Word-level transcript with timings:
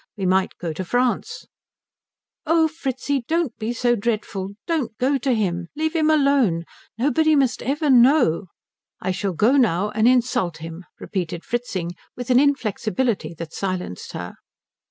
We 0.17 0.25
might 0.25 0.57
go 0.59 0.73
to 0.73 0.83
France" 0.83 1.45
"Oh 2.47 2.67
Fritzi 2.67 3.21
don't 3.27 3.55
be 3.59 3.71
so 3.71 3.95
dreadful. 3.95 4.55
Don't 4.65 4.97
go 4.97 5.19
to 5.19 5.31
him 5.31 5.67
leave 5.75 5.95
him 5.95 6.09
alone 6.09 6.63
nobody 6.97 7.35
must 7.35 7.61
ever 7.61 7.87
know" 7.91 8.47
"I 8.99 9.11
shall 9.11 9.33
now 9.39 9.91
go 9.91 9.91
and 9.93 10.07
insult 10.07 10.57
him," 10.57 10.85
repeated 10.99 11.45
Fritzing 11.45 11.91
with 12.15 12.31
an 12.31 12.39
inflexibility 12.39 13.35
that 13.35 13.53
silenced 13.53 14.13
her. 14.13 14.37